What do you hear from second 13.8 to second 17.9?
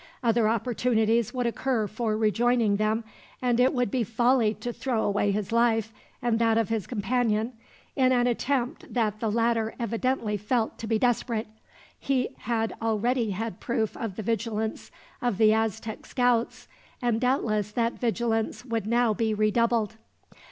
of the vigilance of the Aztec scouts, and doubtless